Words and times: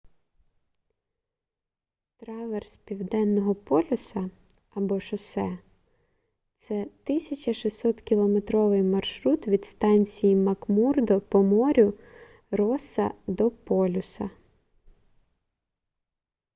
траверс 2.17 2.77
південного 2.77 3.55
полюса 3.55 4.29
або 4.69 4.99
шосе— 4.99 5.57
це 6.57 6.87
1600-кілометровий 7.05 8.83
маршрут 8.83 9.47
від 9.47 9.65
станції 9.65 10.35
макмурдо 10.35 11.21
по 11.21 11.43
морю 11.43 11.93
росса 12.51 13.11
до 13.27 13.51
полюса 13.51 14.29